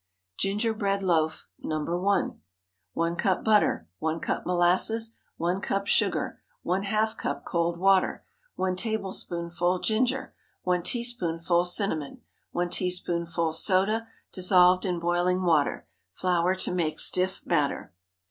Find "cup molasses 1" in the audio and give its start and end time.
4.19-5.61